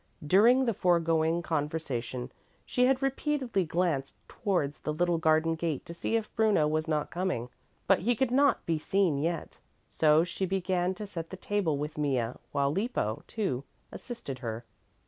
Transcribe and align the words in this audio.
During 0.25 0.65
the 0.65 0.73
foregoing 0.73 1.43
conversation 1.43 2.31
she 2.65 2.87
had 2.87 3.03
repeatedly 3.03 3.65
glanced 3.65 4.15
towards 4.27 4.79
the 4.79 4.91
little 4.91 5.19
garden 5.19 5.53
gate 5.53 5.85
to 5.85 5.93
see 5.93 6.15
if 6.15 6.35
Bruno 6.35 6.67
was 6.67 6.87
not 6.87 7.11
coming, 7.11 7.49
but 7.85 7.99
he 7.99 8.15
could 8.15 8.31
not 8.31 8.65
be 8.65 8.79
seen 8.79 9.19
yet. 9.19 9.59
So 9.91 10.23
she 10.23 10.47
began 10.47 10.95
to 10.95 11.05
set 11.05 11.29
the 11.29 11.37
table 11.37 11.77
with 11.77 11.99
Mea, 11.99 12.29
while 12.51 12.71
Lippo, 12.71 13.21
too, 13.27 13.63
assisted 13.91 14.39
her. 14.39 14.65